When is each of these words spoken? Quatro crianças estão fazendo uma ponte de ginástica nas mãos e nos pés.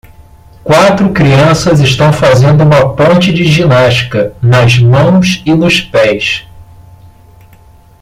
Quatro 0.63 1.11
crianças 1.13 1.79
estão 1.79 2.11
fazendo 2.11 2.63
uma 2.63 2.95
ponte 2.95 3.31
de 3.31 3.43
ginástica 3.43 4.33
nas 4.41 4.79
mãos 4.79 5.43
e 5.45 5.53
nos 5.53 5.79
pés. 5.79 6.47